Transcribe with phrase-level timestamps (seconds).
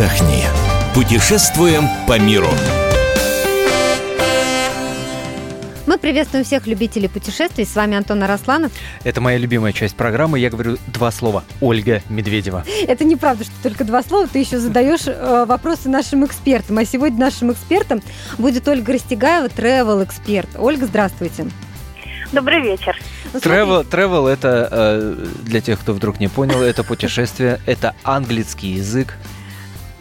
[0.00, 0.44] отдохни.
[0.94, 2.48] Путешествуем по миру.
[5.86, 7.66] Мы приветствуем всех любителей путешествий.
[7.66, 8.72] С вами Антон Арасланов.
[9.04, 10.38] Это моя любимая часть программы.
[10.38, 11.44] Я говорю два слова.
[11.60, 12.64] Ольга Медведева.
[12.86, 14.26] Это неправда, что только два слова.
[14.26, 16.78] Ты еще задаешь э, вопросы нашим экспертам.
[16.78, 18.00] А сегодня нашим экспертом
[18.38, 21.46] будет Ольга Растегаева, travel эксперт Ольга, здравствуйте.
[22.32, 22.96] Добрый вечер.
[23.32, 28.68] Ну, travel, travel это, э, для тех, кто вдруг не понял, это путешествие, это английский
[28.68, 29.16] язык,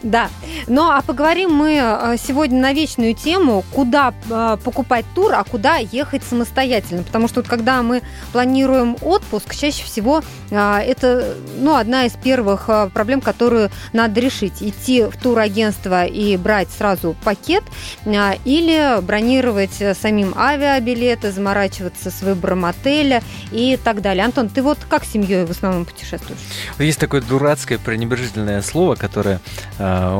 [0.03, 0.30] да.
[0.67, 5.77] Ну а поговорим мы э, сегодня на вечную тему, куда э, покупать тур, а куда
[5.77, 7.03] ехать самостоятельно.
[7.03, 12.70] Потому что вот когда мы планируем отпуск, чаще всего э, это ну, одна из первых
[12.94, 14.62] проблем, которую надо решить.
[14.62, 17.63] Идти в турагентство и брать сразу пакет
[18.05, 24.25] или бронировать самим авиабилеты, заморачиваться с выбором отеля и так далее.
[24.25, 26.39] Антон, ты вот как с семьей в основном путешествуешь?
[26.78, 29.39] Есть такое дурацкое пренебрежительное слово, которое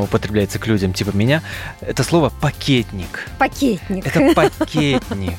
[0.01, 1.41] употребляется к людям типа меня,
[1.81, 3.27] это слово пакетник.
[3.37, 4.05] Пакетник.
[4.05, 5.37] Это пакетник.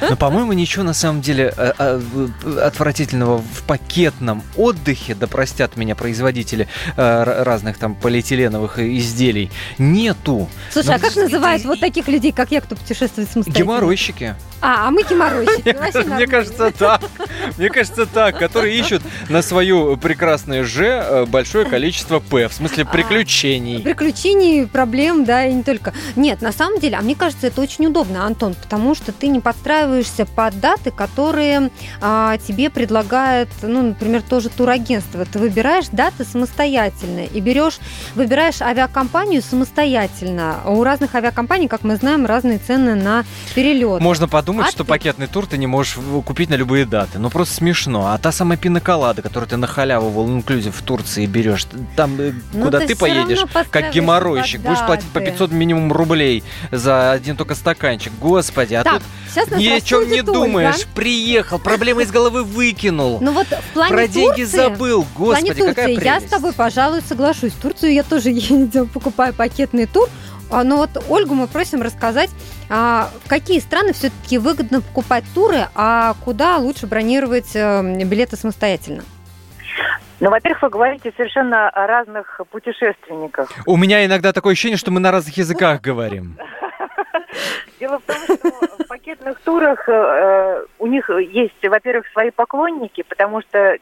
[0.00, 2.28] Но, по-моему, ничего на самом деле э, э,
[2.62, 10.48] отвратительного в пакетном отдыхе, да простят меня производители э, разных там полиэтиленовых изделий, нету.
[10.72, 13.64] Слушай, Но а как называют вот таких людей, как я, кто путешествует самостоятельно?
[13.64, 14.34] Геморройщики.
[14.60, 15.76] А, а мы геморройщики.
[16.08, 17.00] Мне кажется, так.
[17.56, 18.38] Мне кажется, так.
[18.38, 22.48] Которые ищут на свою прекрасное «Ж» большое количество «П».
[22.48, 23.80] В смысле а, приключений.
[23.80, 25.92] Приключений, проблем, да, и не только.
[26.16, 29.40] Нет, на самом деле, а мне кажется, это очень удобно, Антон, потому что ты не
[29.40, 31.70] подстраиваешься под даты, которые
[32.00, 35.24] а, тебе предлагает, ну, например, тоже турагентство.
[35.24, 37.78] Ты выбираешь даты самостоятельно и берешь,
[38.14, 40.56] выбираешь авиакомпанию самостоятельно.
[40.66, 44.00] У разных авиакомпаний, как мы знаем, разные цены на перелет.
[44.00, 44.88] Можно подумать думать, а что ты...
[44.88, 47.18] пакетный тур ты не можешь купить на любые даты.
[47.18, 48.12] Ну, просто смешно.
[48.12, 51.66] А та самая пиноколада, которую ты на халяву в инклюзив в Турции берешь,
[51.96, 56.42] там, э, ну, куда ты, ты поедешь, как геморройщик, будешь платить по 500 минимум рублей
[56.72, 58.12] за один только стаканчик.
[58.20, 59.02] Господи, а так,
[59.34, 60.78] тут ни о чем не думаешь.
[60.78, 60.90] Да?
[60.94, 63.18] Приехал, проблемы из головы выкинул.
[63.20, 65.06] Ну вот в плане Про Турции, деньги забыл.
[65.14, 67.52] Господи, в плане Турции, какая я с тобой, пожалуй, соглашусь.
[67.52, 70.08] В Турцию я тоже ездил, покупаю пакетный тур.
[70.50, 72.30] А, Но ну вот Ольгу мы просим рассказать,
[72.70, 79.02] а, в какие страны все-таки выгодно покупать туры, а куда лучше бронировать э, билеты самостоятельно?
[80.20, 83.50] Ну, во-первых, вы говорите совершенно о разных путешественниках.
[83.66, 86.36] У меня иногда такое ощущение, что мы на разных языках говорим.
[87.78, 88.50] Дело в том, что
[88.84, 93.78] в пакетных турах э, у них есть, во-первых, свои поклонники, потому что э,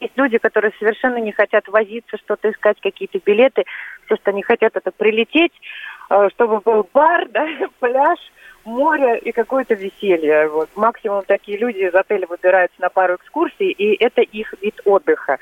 [0.00, 3.64] есть люди, которые совершенно не хотят возиться, что-то искать, какие-то билеты.
[4.06, 5.95] Все, что они хотят, это прилететь, Э,
[6.34, 7.46] чтобы был бар, да,
[7.80, 8.18] пляж,
[8.64, 10.48] море и какое-то веселье.
[10.48, 10.68] Вот.
[10.74, 15.38] Максимум такие люди из отеля выбираются на пару экскурсий, и это их вид отдыха.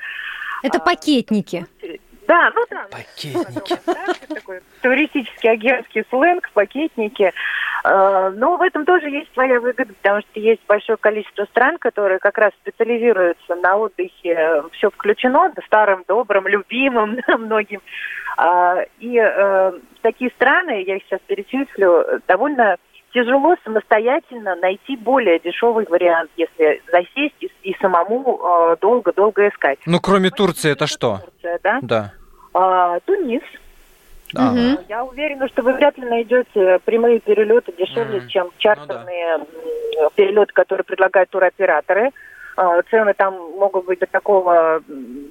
[0.63, 1.65] Это а, пакетники.
[2.27, 2.87] Да, ну да.
[2.89, 3.77] Пакетники.
[4.33, 7.31] такой туристический агентский сленг, пакетники.
[7.83, 12.17] Э, но в этом тоже есть своя выгода, потому что есть большое количество стран, которые
[12.19, 14.63] как раз специализируются на отдыхе.
[14.73, 17.81] Все включено, старым, добрым, любимым многим.
[18.37, 19.71] А, и э,
[20.05, 22.77] такие страны, я их сейчас перечислю, довольно
[23.11, 29.79] тяжело самостоятельно найти более дешевый вариант, если засесть и, и самому э, долго-долго искать.
[29.87, 31.21] Ну, кроме Турции, это что?
[31.25, 31.79] Турция, да?
[31.81, 32.13] Да.
[32.53, 33.41] А, Тунис.
[34.35, 34.77] Ага.
[34.89, 38.27] Я уверена, что вы вряд ли найдете прямые перелеты дешевле, mm.
[38.27, 39.47] чем чартерные ну,
[40.01, 40.09] да.
[40.13, 42.11] перелеты, которые предлагают туроператоры.
[42.57, 44.83] А, цены там могут быть до такого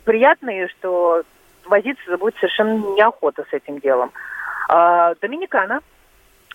[0.04, 1.22] приятные, что
[1.66, 4.10] возиться будет совершенно неохота с этим делом.
[4.68, 5.80] А, Доминикана.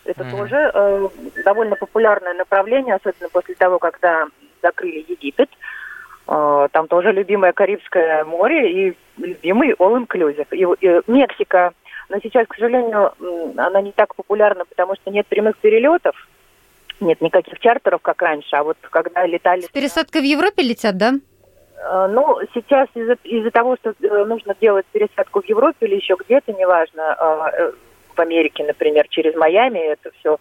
[0.06, 0.32] Это mm-hmm.
[0.32, 1.10] тоже э,
[1.44, 4.28] довольно популярное направление, особенно после того, когда
[4.62, 5.50] закрыли Египет.
[6.28, 10.48] Э, там тоже любимое Карибское море и любимый all-inclusive.
[10.52, 11.74] И, и Мексика,
[12.08, 13.14] но сейчас, к сожалению,
[13.58, 16.16] она не так популярна, потому что нет прямых перелетов,
[17.00, 18.56] нет никаких чартеров, как раньше.
[18.56, 19.62] А вот когда летали...
[19.62, 21.14] С пересадкой в Европе летят, да?
[21.80, 26.16] Э, ну, сейчас из-за из того, что э, нужно делать пересадку в Европе или еще
[26.20, 27.72] где-то, неважно, э,
[28.20, 30.38] в Америке, например, через Майами, это все,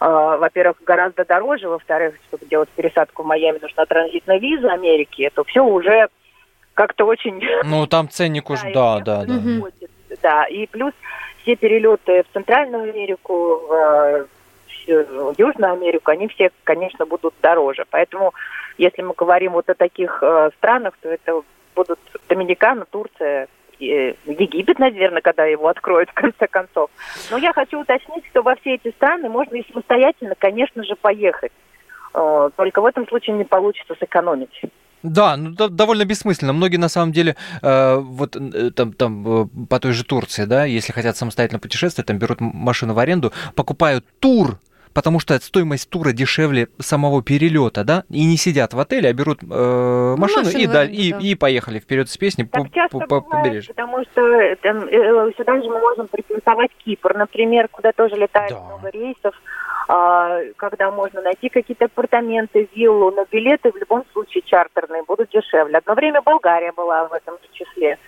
[0.00, 5.60] во-первых, гораздо дороже, во-вторых, чтобы делать пересадку в Майами, нужна транзитная виза Америки, это все
[5.60, 6.08] уже
[6.74, 7.40] как-то очень...
[7.64, 9.34] Ну, там ценник уж, да, да, да.
[10.20, 10.92] Да, и плюс
[11.42, 14.26] все перелеты в Центральную Америку, в
[15.38, 17.84] Южную Америку, они все, конечно, будут дороже.
[17.90, 18.34] Поэтому
[18.78, 21.42] если мы говорим вот о таких э, странах, то это
[21.76, 21.98] будут
[22.28, 23.48] Доминикана, Турция,
[23.82, 26.90] Египет, наверное, когда его откроют в конце концов.
[27.30, 31.52] Но я хочу уточнить, что во все эти страны можно и самостоятельно, конечно же, поехать.
[32.14, 34.62] Э, только в этом случае не получится сэкономить.
[35.02, 36.52] Да, ну да, довольно бессмысленно.
[36.52, 40.64] Многие на самом деле э, вот э, там, там э, по той же Турции, да,
[40.64, 44.58] если хотят самостоятельно путешествовать, там берут машину в аренду, покупают тур
[44.92, 49.42] потому что стоимость тура дешевле самого перелета, да, и не сидят в отеле, а берут
[49.42, 51.18] э, машину, машину и, да, и, да.
[51.18, 53.74] и поехали вперед с песней так по, часто по, по побережью.
[53.74, 58.60] Потому что там, э, сюда же мы можем приплюсовать Кипр, например, куда тоже летает да.
[58.60, 59.34] много рейсов,
[59.88, 65.78] э, когда можно найти какие-то апартаменты, виллу, но билеты в любом случае чартерные будут дешевле.
[65.78, 67.98] Одно время Болгария была в этом числе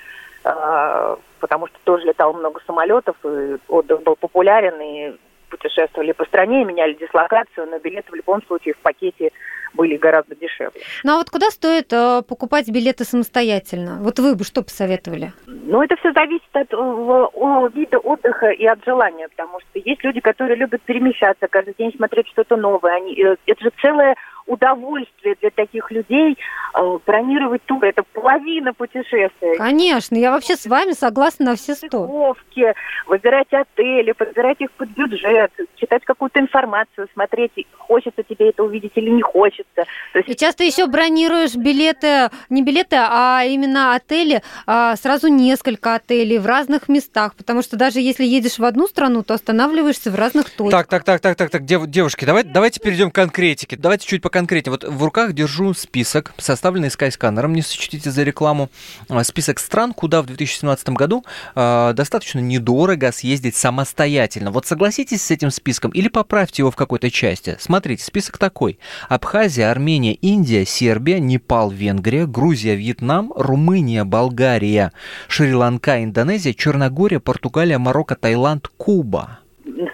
[0.44, 5.14] э, потому что тоже летало много самолетов, и отдых был популярен, и
[5.54, 9.30] путешествовали по стране, меняли дислокацию, но билеты в любом случае в пакете
[9.74, 10.80] были гораздо дешевле.
[11.02, 13.98] Ну а вот куда стоит э, покупать билеты самостоятельно?
[14.00, 15.32] Вот вы бы что посоветовали?
[15.46, 20.02] Ну это все зависит от о, о, вида отдыха и от желания, потому что есть
[20.04, 22.94] люди, которые любят перемещаться, каждый день смотреть что-то новое.
[22.94, 24.14] Они, э, это же целая
[24.46, 26.36] удовольствие для таких людей
[26.74, 27.84] э, бронировать тур.
[27.84, 29.56] Это половина путешествия.
[29.56, 31.86] Конечно, я вообще с вами согласна на все сто.
[31.86, 32.74] Страховки,
[33.06, 39.10] выбирать отели, подбирать их под бюджет, читать какую-то информацию, смотреть, хочется тебе это увидеть или
[39.10, 39.84] не хочется.
[40.12, 40.28] То есть...
[40.28, 46.46] И часто еще бронируешь билеты, не билеты, а именно отели, а, сразу несколько отелей в
[46.46, 50.86] разных местах, потому что даже если едешь в одну страну, то останавливаешься в разных точках.
[50.86, 53.76] Так, так, так, так, так, так, девушки, давайте, давайте перейдем к конкретике.
[53.76, 54.72] Давайте чуть по конкретнее.
[54.72, 58.68] Вот в руках держу список, составленный скайсканером, не сочтите за рекламу,
[59.08, 64.50] а, список стран, куда в 2017 году э, достаточно недорого съездить самостоятельно.
[64.50, 67.56] Вот согласитесь с этим списком или поправьте его в какой-то части.
[67.60, 68.80] Смотрите, список такой.
[69.08, 74.90] Абхазия, Армения, Индия, Сербия, Непал, Венгрия, Грузия, Вьетнам, Румыния, Болгария,
[75.28, 79.38] Шри-Ланка, Индонезия, Черногория, Португалия, Марокко, Таиланд, Куба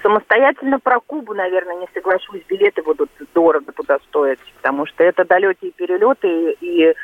[0.03, 2.43] самостоятельно про Кубу, наверное, не соглашусь.
[2.49, 6.95] Билеты будут дорого туда стоить, потому что это далекие перелеты и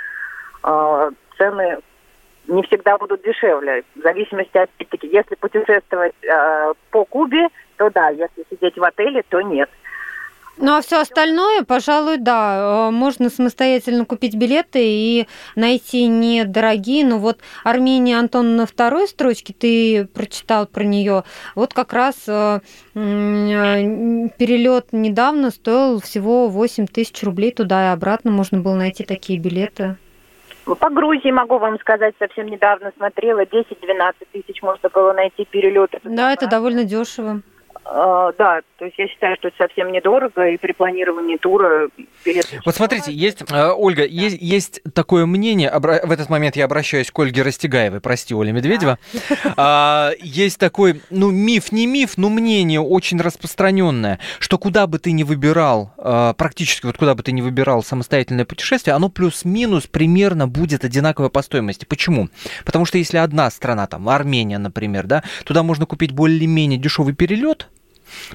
[0.63, 1.79] э, цены
[2.49, 3.85] не всегда будут дешевле.
[3.95, 9.41] В зависимости, опять-таки, если путешествовать э, по Кубе, то да, если сидеть в отеле, то
[9.41, 9.71] нет.
[10.59, 17.05] Ну а все остальное, пожалуй, да, э, можно самостоятельно купить билеты и найти недорогие.
[17.05, 21.25] Но вот Армения Антон на второй строчке, ты прочитал про нее.
[21.55, 22.61] Вот как раз э,
[22.95, 28.31] э, перелет недавно стоил всего 8 тысяч рублей туда и обратно.
[28.31, 29.97] Можно было найти такие билеты.
[30.65, 36.01] По Грузии могу вам сказать, совсем недавно смотрела, 10-12 тысяч можно было найти перелеты.
[36.03, 37.43] Да, это довольно дешево.
[37.89, 41.89] Uh, да, то есть я считаю, что это совсем недорого, и при планировании тура
[42.25, 42.47] билет...
[42.65, 44.09] Вот смотрите, есть, э, Ольга, да.
[44.09, 48.99] есть, есть такое мнение, в этот момент я обращаюсь к Ольге Растегаевой, прости, Оля Медведева,
[49.57, 50.13] да.
[50.19, 55.23] есть такой, ну, миф, не миф, но мнение очень распространенное, что куда бы ты ни
[55.23, 60.85] выбирал, а, практически вот куда бы ты ни выбирал самостоятельное путешествие, оно плюс-минус примерно будет
[60.85, 61.85] одинаково по стоимости.
[61.85, 62.31] Почему?
[62.65, 67.69] Потому что если одна страна, там, Армения, например, да, туда можно купить более-менее дешевый перелет,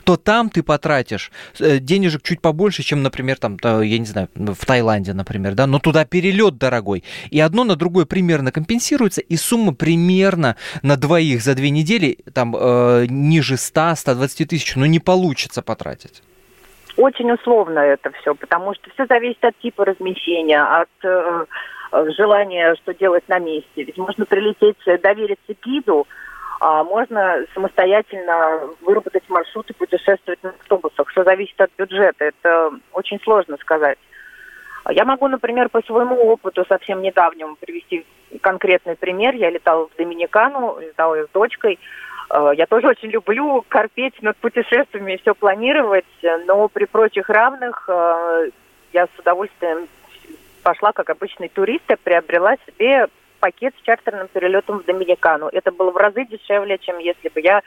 [0.04, 4.66] то там ты потратишь э, денежек чуть побольше, чем, например, там, я не знаю, в
[4.66, 7.04] Таиланде, например, да, но туда перелет дорогой.
[7.30, 12.56] И одно на другое примерно компенсируется, и сумма примерно на двоих за две недели там
[12.58, 16.24] э, ниже 100-120 тысяч, ну, не получится потратить.
[16.98, 21.46] Очень условно это все, потому что все зависит от типа размещения, от э,
[21.94, 23.84] э желания, что делать на месте.
[23.84, 26.08] Ведь можно прилететь, довериться гиду,
[26.64, 31.08] а можно самостоятельно выработать маршрут и путешествовать на автобусах.
[31.08, 32.26] Все зависит от бюджета.
[32.26, 33.98] Это очень сложно сказать.
[34.92, 38.06] Я могу, например, по своему опыту совсем недавнему привести
[38.42, 39.34] конкретный пример.
[39.34, 41.80] Я летала в Доминикану, летала с дочкой.
[42.30, 46.06] Э, я тоже очень люблю корпеть над путешествиями и все планировать,
[46.46, 48.50] но при прочих равных э,
[48.94, 49.88] я с удовольствием
[50.62, 53.08] пошла как обычный турист и приобрела себе
[53.42, 55.50] пакет с чартерным перелетом в Доминикану.
[55.52, 57.62] Это было в разы дешевле, чем если бы я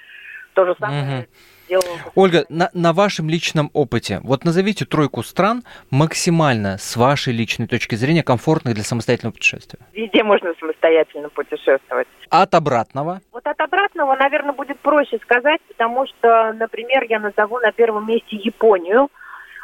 [0.55, 1.27] то же самое угу.
[1.69, 1.99] делала.
[2.15, 7.97] Ольга, на, на вашем личном опыте, вот назовите тройку стран максимально с вашей личной точки
[7.97, 9.81] зрения комфортных для самостоятельного путешествия.
[9.93, 12.07] Везде можно самостоятельно путешествовать.
[12.31, 13.21] От обратного?
[13.33, 18.37] Вот от обратного, наверное, будет проще сказать, потому что, например, я назову на первом месте
[18.37, 19.09] Японию.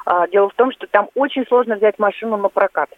[0.04, 2.90] А, дело в том, что там очень сложно взять машину на прокат.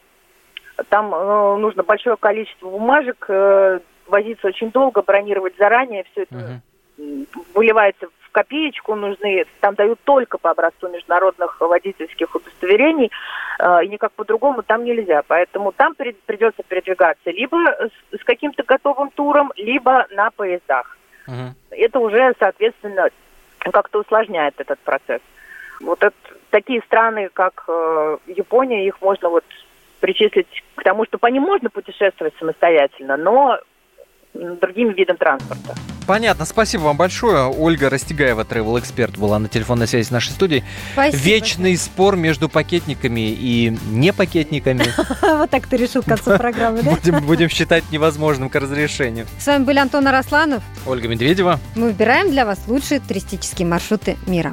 [0.88, 6.62] Там э, нужно большое количество бумажек, э, возиться очень долго, бронировать заранее, все это
[6.96, 7.26] uh-huh.
[7.54, 13.10] выливается в копеечку, нужны, там дают только по образцу международных водительских удостоверений,
[13.58, 15.22] э, и никак по-другому там нельзя.
[15.26, 20.96] Поэтому там при, придется передвигаться либо с, с каким-то готовым туром, либо на поездах.
[21.26, 21.50] Uh-huh.
[21.70, 23.08] Это уже, соответственно,
[23.58, 25.20] как-то усложняет этот процесс.
[25.80, 26.16] Вот это,
[26.50, 29.44] такие страны, как э, Япония, их можно вот
[30.02, 33.58] причислить к тому, что по ним можно путешествовать самостоятельно, но
[34.34, 35.74] другим видом транспорта.
[36.06, 37.44] Понятно, спасибо вам большое.
[37.46, 40.64] Ольга Растегаева, travel эксперт была на телефонной связи с нашей студией.
[40.94, 41.22] Спасибо.
[41.22, 44.84] Вечный спор между пакетниками и не пакетниками.
[45.22, 47.20] Вот так ты решил к концу программы, да?
[47.20, 49.26] Будем считать невозможным к разрешению.
[49.38, 50.62] С вами были Антон Арасланов.
[50.86, 51.58] Ольга Медведева.
[51.76, 54.52] Мы выбираем для вас лучшие туристические маршруты мира.